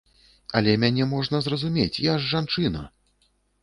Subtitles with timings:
[0.59, 2.81] Але мяне можна зразумець, я ж жанчына!